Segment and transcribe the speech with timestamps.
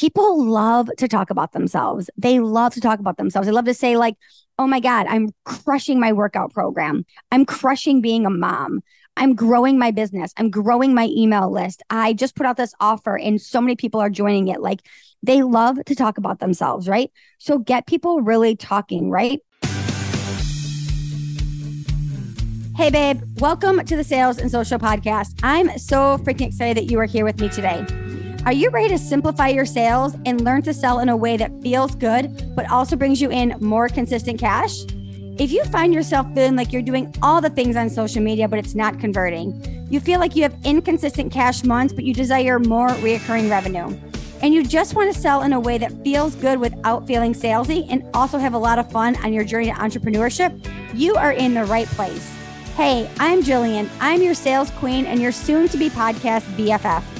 [0.00, 2.08] people love to talk about themselves.
[2.16, 3.46] They love to talk about themselves.
[3.46, 4.16] They love to say, like,
[4.58, 7.04] oh my God, I'm crushing my workout program.
[7.30, 8.80] I'm crushing being a mom.
[9.18, 10.32] I'm growing my business.
[10.38, 11.82] I'm growing my email list.
[11.90, 14.62] I just put out this offer and so many people are joining it.
[14.62, 14.80] Like
[15.22, 17.10] they love to talk about themselves, right?
[17.36, 19.40] So get people really talking, right?
[22.74, 25.38] Hey, babe, welcome to the Sales and Social Podcast.
[25.42, 27.84] I'm so freaking excited that you are here with me today.
[28.46, 31.52] Are you ready to simplify your sales and learn to sell in a way that
[31.60, 34.84] feels good, but also brings you in more consistent cash?
[35.38, 38.58] If you find yourself feeling like you're doing all the things on social media, but
[38.58, 42.88] it's not converting, you feel like you have inconsistent cash months, but you desire more
[42.88, 43.94] reoccurring revenue,
[44.40, 47.86] and you just want to sell in a way that feels good without feeling salesy
[47.90, 51.52] and also have a lot of fun on your journey to entrepreneurship, you are in
[51.52, 52.34] the right place.
[52.74, 53.90] Hey, I'm Jillian.
[54.00, 57.19] I'm your sales queen and your soon to be podcast BFF.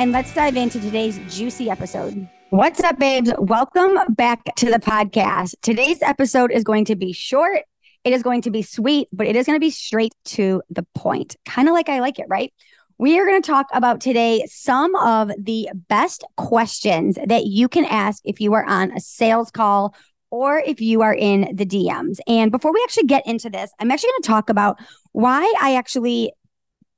[0.00, 2.26] and let's dive into today's juicy episode.
[2.48, 3.30] What's up, babes?
[3.38, 5.54] Welcome back to the podcast.
[5.60, 7.64] Today's episode is going to be short.
[8.02, 10.86] It is going to be sweet, but it is going to be straight to the
[10.94, 12.50] point, kind of like I like it, right?
[12.96, 17.84] We are going to talk about today some of the best questions that you can
[17.84, 19.94] ask if you are on a sales call
[20.30, 22.20] or if you are in the DMs.
[22.26, 24.80] And before we actually get into this, I'm actually going to talk about
[25.12, 26.32] why I actually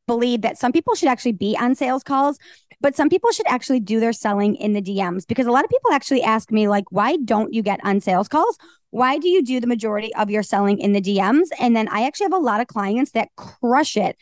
[0.06, 2.39] believe that some people should actually be on sales calls,
[2.83, 5.70] but some people should actually do their selling in the DMs because a lot of
[5.70, 8.58] people actually ask me, like, why don't you get on sales calls?
[8.91, 11.48] Why do you do the majority of your selling in the DMs?
[11.58, 14.17] And then I actually have a lot of clients that crush it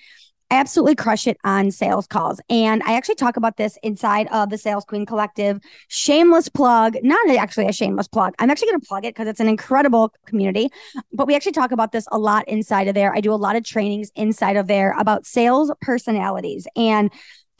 [0.51, 2.41] absolutely crush it on sales calls.
[2.51, 5.61] And I actually talk about this inside of the Sales Queen Collective.
[5.89, 8.35] Shameless plug, not actually a shameless plug.
[8.39, 10.69] I'm actually going to plug it because it's an incredible community.
[11.13, 13.15] But we actually talk about this a lot inside of there.
[13.15, 16.67] I do a lot of trainings inside of there about sales personalities.
[16.77, 17.11] And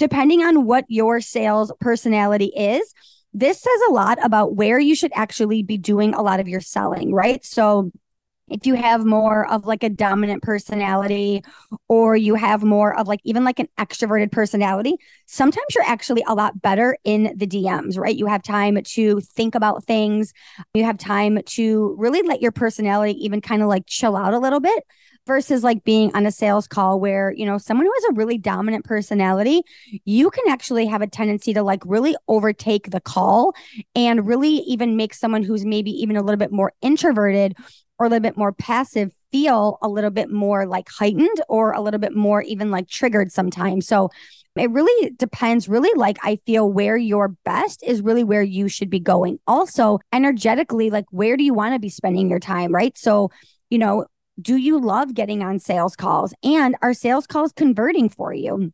[0.01, 2.95] depending on what your sales personality is,
[3.35, 6.63] this says a lot about where you should actually be doing a lot of your
[6.63, 7.45] selling, right?
[7.45, 7.93] So,
[8.51, 11.43] if you have more of like a dominant personality
[11.89, 14.97] or you have more of like even like an extroverted personality,
[15.27, 18.17] sometimes you're actually a lot better in the DMs, right?
[18.17, 20.33] You have time to think about things,
[20.75, 24.39] you have time to really let your personality even kind of like chill out a
[24.39, 24.85] little bit
[25.27, 28.39] versus like being on a sales call where, you know, someone who has a really
[28.39, 29.63] dominant personality,
[30.05, 33.55] you can actually have a tendency to like really overtake the call
[33.95, 37.55] and really even make someone who's maybe even a little bit more introverted
[38.01, 41.81] or a little bit more passive feel a little bit more like heightened or a
[41.81, 43.87] little bit more even like triggered sometimes.
[43.87, 44.11] So
[44.57, 48.91] it really depends, really like I feel where you're best is really where you should
[48.91, 49.39] be going.
[49.47, 52.97] Also, energetically, like where do you want to be spending your time, right?
[52.99, 53.31] So,
[53.69, 54.07] you know,
[54.41, 58.73] do you love getting on sales calls and are sales calls converting for you?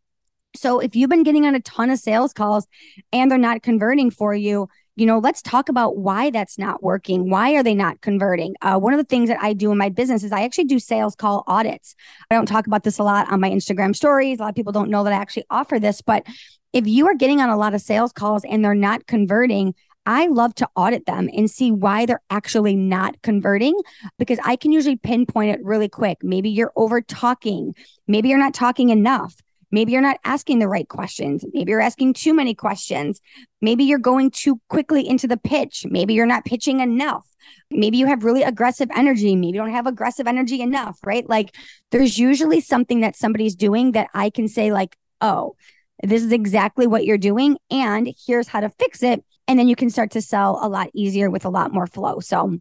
[0.54, 2.66] So if you've been getting on a ton of sales calls
[3.12, 7.28] and they're not converting for you, you know, let's talk about why that's not working.
[7.28, 8.54] Why are they not converting?
[8.62, 10.78] Uh, one of the things that I do in my business is I actually do
[10.78, 11.94] sales call audits.
[12.30, 14.38] I don't talk about this a lot on my Instagram stories.
[14.38, 16.26] A lot of people don't know that I actually offer this, but
[16.72, 19.74] if you are getting on a lot of sales calls and they're not converting,
[20.06, 23.78] I love to audit them and see why they're actually not converting
[24.18, 26.18] because I can usually pinpoint it really quick.
[26.22, 27.74] Maybe you're over talking.
[28.06, 29.34] Maybe you're not talking enough.
[29.76, 31.44] Maybe you're not asking the right questions.
[31.52, 33.20] Maybe you're asking too many questions.
[33.60, 35.84] Maybe you're going too quickly into the pitch.
[35.90, 37.28] Maybe you're not pitching enough.
[37.70, 39.36] Maybe you have really aggressive energy.
[39.36, 41.28] Maybe you don't have aggressive energy enough, right?
[41.28, 41.54] Like
[41.90, 45.56] there's usually something that somebody's doing that I can say, like, oh,
[46.02, 47.58] this is exactly what you're doing.
[47.70, 49.22] And here's how to fix it.
[49.46, 52.20] And then you can start to sell a lot easier with a lot more flow.
[52.20, 52.58] So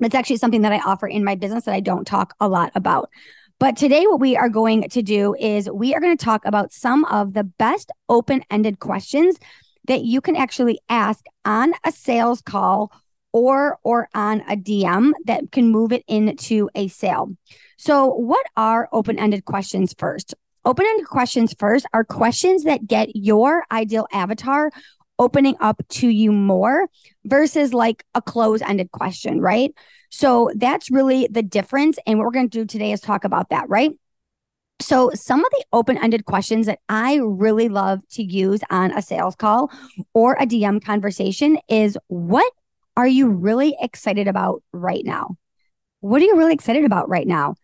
[0.00, 2.72] that's actually something that I offer in my business that I don't talk a lot
[2.74, 3.10] about.
[3.60, 6.72] But today, what we are going to do is we are going to talk about
[6.72, 9.36] some of the best open ended questions
[9.88, 12.92] that you can actually ask on a sales call
[13.32, 17.36] or or on a DM that can move it into a sale.
[17.76, 20.34] So, what are open-ended questions first?
[20.64, 24.70] Open-ended questions first are questions that get your ideal avatar
[25.18, 26.88] opening up to you more
[27.24, 29.72] versus like a close-ended question, right?
[30.10, 31.98] So that's really the difference.
[32.06, 33.92] And what we're going to do today is talk about that, right?
[34.80, 39.02] So, some of the open ended questions that I really love to use on a
[39.02, 39.72] sales call
[40.14, 42.52] or a DM conversation is what
[42.96, 45.36] are you really excited about right now?
[46.00, 47.56] What are you really excited about right now?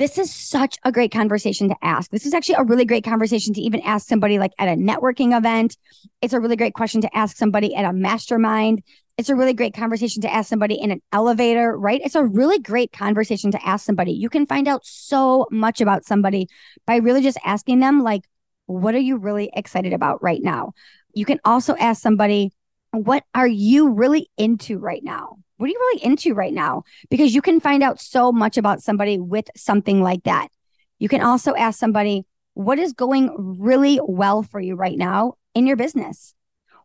[0.00, 2.10] This is such a great conversation to ask.
[2.10, 5.36] This is actually a really great conversation to even ask somebody like at a networking
[5.36, 5.76] event.
[6.22, 8.82] It's a really great question to ask somebody at a mastermind.
[9.18, 12.00] It's a really great conversation to ask somebody in an elevator, right?
[12.02, 14.12] It's a really great conversation to ask somebody.
[14.12, 16.48] You can find out so much about somebody
[16.86, 18.22] by really just asking them, like,
[18.64, 20.72] what are you really excited about right now?
[21.12, 22.52] You can also ask somebody,
[22.92, 25.36] what are you really into right now?
[25.56, 26.84] What are you really into right now?
[27.10, 30.48] Because you can find out so much about somebody with something like that.
[30.98, 35.66] You can also ask somebody, what is going really well for you right now in
[35.66, 36.34] your business?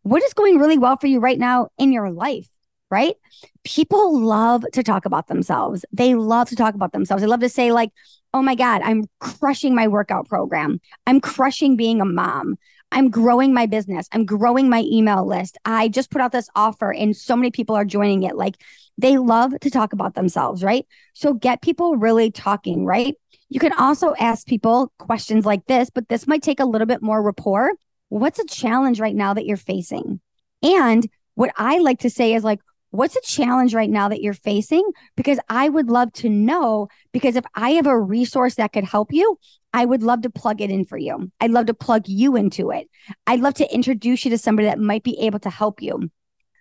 [0.06, 2.48] what is going really well for you right now in your life?
[2.92, 3.16] Right?
[3.64, 5.84] People love to talk about themselves.
[5.92, 7.22] They love to talk about themselves.
[7.22, 7.90] They love to say, like,
[8.32, 10.80] oh my God, I'm crushing my workout program.
[11.08, 12.58] I'm crushing being a mom.
[12.96, 14.08] I'm growing my business.
[14.12, 15.58] I'm growing my email list.
[15.66, 18.36] I just put out this offer and so many people are joining it.
[18.36, 18.56] Like
[18.98, 20.88] they love to talk about themselves, right?
[21.14, 23.16] So get people really talking, right?
[23.50, 27.04] You can also ask people questions like this, but this might take a little bit
[27.04, 27.74] more rapport
[28.10, 30.20] what's a challenge right now that you're facing?
[30.64, 32.60] And what I like to say is like,
[32.96, 34.90] what's a challenge right now that you're facing?
[35.16, 39.14] Because I would love to know, because if I have a resource that could help
[39.14, 39.38] you,
[39.74, 41.32] I would love to plug it in for you.
[41.42, 42.90] I'd love to plug you into it.
[43.28, 46.10] I'd love to introduce you to somebody that might be able to help you.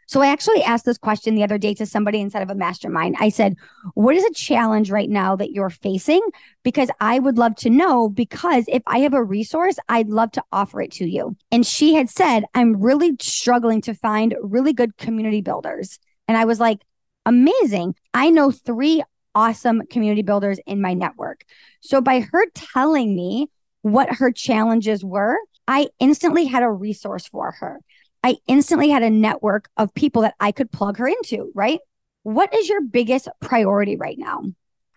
[0.07, 3.17] So I actually asked this question the other day to somebody inside of a mastermind.
[3.19, 3.57] I said,
[3.95, 6.21] What is a challenge right now that you're facing?
[6.63, 10.45] Because I would love to know, because if I have a resource, I'd love to
[10.53, 11.37] offer it to you.
[11.51, 15.99] And she had said, I'm really struggling to find really good community builders.
[16.29, 16.81] And I was like,
[17.27, 17.95] Amazing.
[18.13, 19.03] I know three
[19.35, 21.45] awesome community builders in my network.
[21.81, 23.49] So by her telling me
[23.83, 27.81] what her challenges were, I instantly had a resource for her.
[28.23, 31.81] I instantly had a network of people that I could plug her into, right?
[32.23, 34.45] What is your biggest priority right now?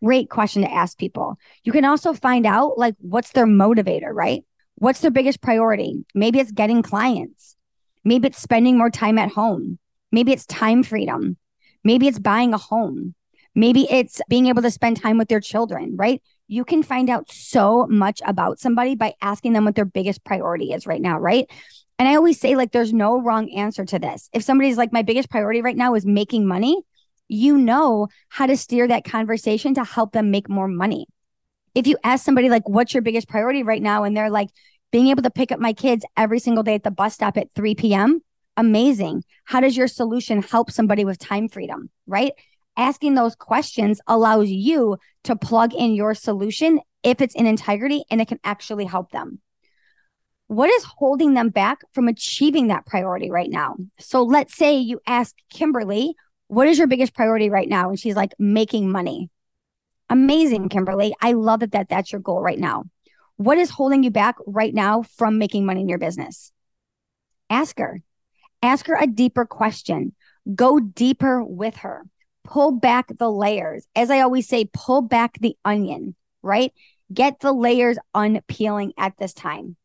[0.03, 1.37] Great question to ask people.
[1.63, 4.43] You can also find out like what's their motivator, right?
[4.75, 6.05] What's their biggest priority?
[6.13, 7.55] Maybe it's getting clients.
[8.03, 9.79] Maybe it's spending more time at home.
[10.11, 11.37] Maybe it's time freedom.
[11.83, 13.15] Maybe it's buying a home.
[13.55, 16.21] Maybe it's being able to spend time with their children, right?
[16.47, 20.73] You can find out so much about somebody by asking them what their biggest priority
[20.73, 21.49] is right now, right?
[21.99, 24.29] And I always say, like, there's no wrong answer to this.
[24.31, 26.83] If somebody's like, my biggest priority right now is making money,
[27.27, 31.07] you know how to steer that conversation to help them make more money.
[31.73, 34.03] If you ask somebody, like, what's your biggest priority right now?
[34.03, 34.49] And they're like,
[34.91, 37.53] being able to pick up my kids every single day at the bus stop at
[37.55, 38.21] 3 p.m.,
[38.57, 39.23] amazing.
[39.45, 41.89] How does your solution help somebody with time freedom?
[42.05, 42.33] Right?
[42.75, 48.19] Asking those questions allows you to plug in your solution if it's in integrity and
[48.19, 49.39] it can actually help them
[50.47, 53.75] what is holding them back from achieving that priority right now?
[53.99, 56.15] So let's say you ask Kimberly,
[56.47, 57.89] what is your biggest priority right now?
[57.89, 59.29] And she's like, making money.
[60.09, 61.13] Amazing, Kimberly.
[61.21, 62.85] I love that, that that's your goal right now.
[63.35, 66.51] What is holding you back right now from making money in your business?
[67.49, 68.01] Ask her.
[68.61, 70.13] Ask her a deeper question.
[70.55, 72.03] Go deeper with her.
[72.43, 73.85] Pull back the layers.
[73.95, 76.71] As I always say, pull back the onion, right?
[77.13, 79.75] Get the layers unpeeling at this time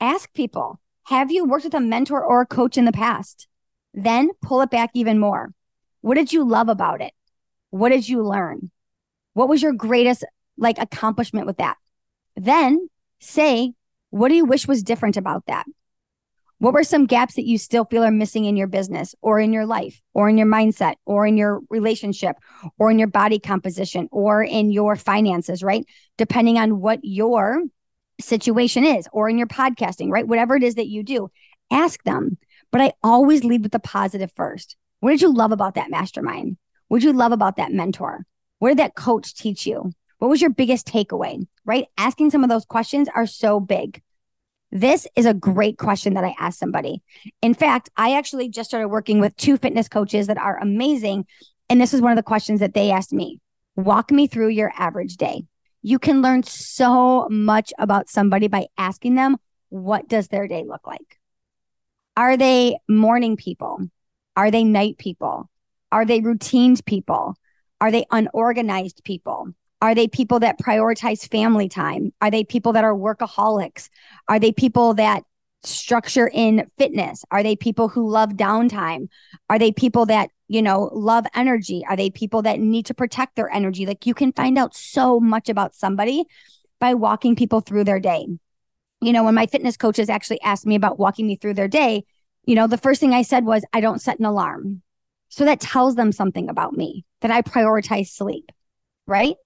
[0.00, 3.48] ask people, have you worked with a mentor or a coach in the past?
[3.94, 5.52] Then pull it back even more.
[6.00, 7.12] What did you love about it?
[7.70, 8.70] What did you learn?
[9.34, 10.24] What was your greatest
[10.56, 11.76] like accomplishment with that?
[12.36, 12.88] Then
[13.20, 13.72] say,
[14.10, 15.66] what do you wish was different about that?
[16.60, 19.52] What were some gaps that you still feel are missing in your business or in
[19.52, 22.36] your life or in your mindset or in your relationship
[22.78, 25.86] or in your body composition or in your finances, right?
[26.16, 27.62] Depending on what your
[28.20, 30.26] situation is or in your podcasting, right?
[30.26, 31.30] Whatever it is that you do,
[31.70, 32.38] ask them.
[32.72, 34.76] But I always lead with the positive first.
[34.98, 36.56] What did you love about that mastermind?
[36.88, 38.26] What did you love about that mentor?
[38.58, 39.92] What did that coach teach you?
[40.18, 41.46] What was your biggest takeaway?
[41.64, 41.86] Right?
[41.96, 44.02] Asking some of those questions are so big.
[44.70, 47.02] This is a great question that I asked somebody.
[47.40, 51.26] In fact, I actually just started working with two fitness coaches that are amazing.
[51.70, 53.40] And this is one of the questions that they asked me
[53.76, 55.44] Walk me through your average day.
[55.82, 59.36] You can learn so much about somebody by asking them,
[59.68, 61.20] what does their day look like?
[62.16, 63.78] Are they morning people?
[64.36, 65.48] Are they night people?
[65.92, 67.36] Are they routined people?
[67.80, 69.50] Are they unorganized people?
[69.80, 72.12] Are they people that prioritize family time?
[72.20, 73.88] Are they people that are workaholics?
[74.26, 75.22] Are they people that
[75.62, 77.24] structure in fitness?
[77.30, 79.08] Are they people who love downtime?
[79.48, 81.84] Are they people that, you know, love energy?
[81.88, 83.86] Are they people that need to protect their energy?
[83.86, 86.24] Like you can find out so much about somebody
[86.80, 88.26] by walking people through their day.
[89.00, 92.04] You know, when my fitness coaches actually asked me about walking me through their day,
[92.44, 94.82] you know, the first thing I said was, I don't set an alarm.
[95.28, 98.50] So that tells them something about me that I prioritize sleep,
[99.06, 99.36] right?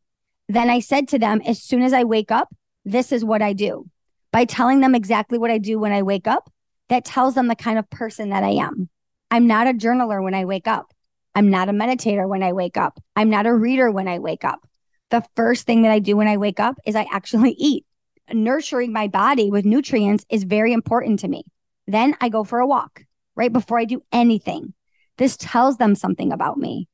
[0.49, 3.53] Then I said to them, as soon as I wake up, this is what I
[3.53, 3.89] do.
[4.33, 6.51] By telling them exactly what I do when I wake up,
[6.89, 8.89] that tells them the kind of person that I am.
[9.31, 10.93] I'm not a journaler when I wake up.
[11.35, 13.01] I'm not a meditator when I wake up.
[13.17, 14.67] I'm not a reader when I wake up.
[15.11, 17.87] The first thing that I do when I wake up is I actually eat.
[18.33, 21.45] Nurturing my body with nutrients is very important to me.
[21.87, 24.75] Then I go for a walk right before I do anything.
[25.19, 26.89] This tells them something about me.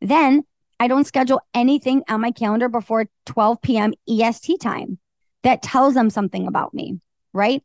[0.00, 0.44] Then
[0.80, 3.94] I don't schedule anything on my calendar before 12 p.m.
[4.08, 4.98] EST time.
[5.42, 7.00] That tells them something about me,
[7.32, 7.62] right?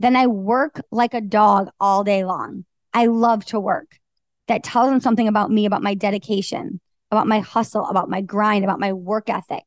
[0.00, 2.64] Then I work like a dog all day long.
[2.92, 3.98] I love to work.
[4.46, 8.64] That tells them something about me, about my dedication, about my hustle, about my grind,
[8.64, 9.64] about my work ethic.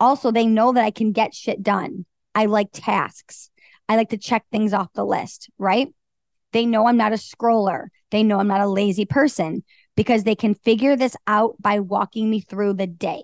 [0.00, 2.06] Also, they know that I can get shit done.
[2.34, 3.50] I like tasks.
[3.88, 5.88] I like to check things off the list, right?
[6.52, 7.88] They know I'm not a scroller.
[8.10, 9.64] They know I'm not a lazy person
[9.96, 13.22] because they can figure this out by walking me through the day,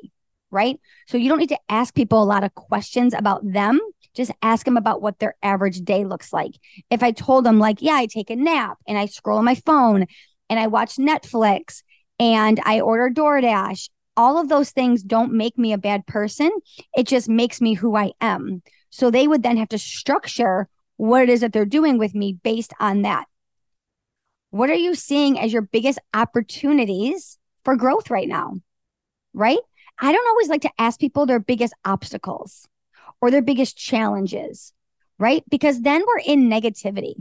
[0.50, 0.80] right?
[1.06, 3.78] So you don't need to ask people a lot of questions about them.
[4.14, 6.52] Just ask them about what their average day looks like.
[6.90, 9.54] If I told them, like, yeah, I take a nap and I scroll on my
[9.54, 10.06] phone
[10.50, 11.82] and I watch Netflix
[12.18, 16.50] and I order DoorDash, all of those things don't make me a bad person.
[16.94, 18.62] It just makes me who I am.
[18.90, 22.34] So they would then have to structure what it is that they're doing with me
[22.42, 23.24] based on that.
[24.52, 28.60] What are you seeing as your biggest opportunities for growth right now?
[29.34, 29.58] Right?
[29.98, 32.68] I don't always like to ask people their biggest obstacles
[33.20, 34.72] or their biggest challenges,
[35.18, 35.42] right?
[35.50, 37.14] Because then we're in negativity.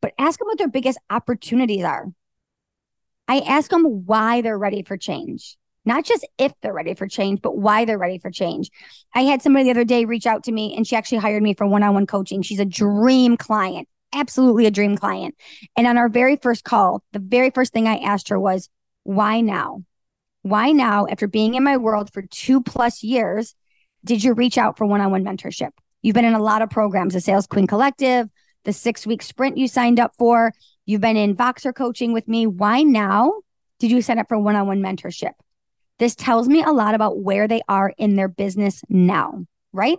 [0.00, 2.06] But ask them what their biggest opportunities are.
[3.28, 7.40] I ask them why they're ready for change not just if they're ready for change,
[7.42, 8.70] but why they're ready for change.
[9.14, 11.54] I had somebody the other day reach out to me and she actually hired me
[11.54, 12.42] for one on one coaching.
[12.42, 15.34] She's a dream client, absolutely a dream client.
[15.76, 18.68] And on our very first call, the very first thing I asked her was,
[19.04, 19.84] why now?
[20.42, 23.54] Why now, after being in my world for two plus years,
[24.04, 25.70] did you reach out for one on one mentorship?
[26.02, 28.28] You've been in a lot of programs, the Sales Queen Collective,
[28.64, 30.52] the six week sprint you signed up for.
[30.86, 32.46] You've been in Voxer coaching with me.
[32.46, 33.34] Why now
[33.78, 35.32] did you sign up for one on one mentorship?
[35.98, 39.98] This tells me a lot about where they are in their business now, right?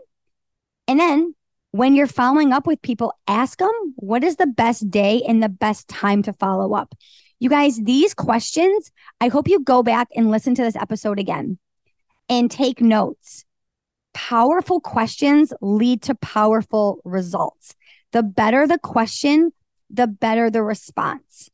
[0.88, 1.36] And then
[1.72, 5.50] when you're following up with people, ask them what is the best day and the
[5.50, 6.96] best time to follow up.
[7.40, 11.58] You guys, these questions, I hope you go back and listen to this episode again
[12.30, 13.46] and take notes.
[14.14, 17.76] Powerful questions lead to powerful results.
[18.12, 19.52] The better the question,
[19.90, 21.50] the better the response.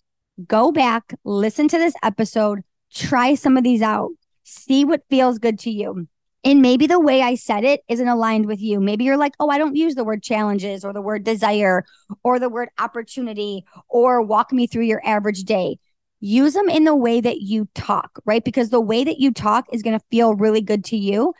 [0.47, 4.11] Go back, listen to this episode, try some of these out
[4.47, 6.07] see what feels good to you.
[6.47, 8.79] And maybe the way I said it isn't aligned with you.
[8.79, 11.83] Maybe you're like, oh, I don't use the word challenges or the word desire
[12.23, 15.77] or the word opportunity or walk me through your average day.
[16.21, 18.45] Use them in the way that you talk, right?
[18.45, 21.33] Because the way that you talk is going to feel really good to you.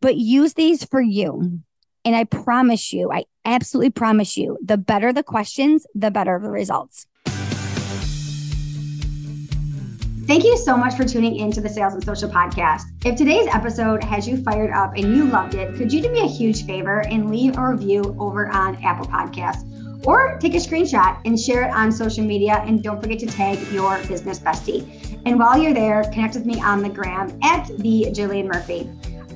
[0.00, 1.60] But use these for you.
[2.04, 6.50] And I promise you, I absolutely promise you, the better the questions, the better the
[6.50, 7.06] results.
[10.24, 12.82] Thank you so much for tuning in to the Sales and Social Podcast.
[13.04, 16.20] If today's episode has you fired up and you loved it, could you do me
[16.20, 19.66] a huge favor and leave a review over on Apple Podcasts?
[20.06, 22.62] Or take a screenshot and share it on social media.
[22.64, 25.20] And don't forget to tag your business bestie.
[25.26, 28.88] And while you're there, connect with me on the gram at the Jillian Murphy.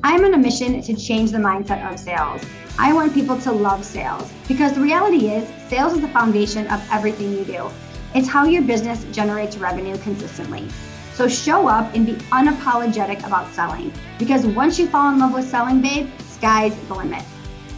[0.04, 2.42] I'm on a mission to change the mindset of sales.
[2.78, 6.86] I want people to love sales because the reality is, sales is the foundation of
[6.92, 7.70] everything you do.
[8.14, 10.68] It's how your business generates revenue consistently.
[11.14, 15.48] So show up and be unapologetic about selling because once you fall in love with
[15.48, 17.24] selling, babe, sky's the limit.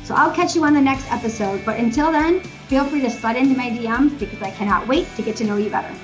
[0.04, 1.64] So I'll catch you on the next episode.
[1.64, 5.23] But until then, feel free to slide into my DMs because I cannot wait to
[5.23, 5.94] get to know you better.